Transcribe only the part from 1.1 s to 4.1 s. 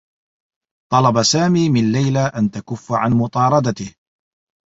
سامي من ليلى أن تكفّ عن مطاردته.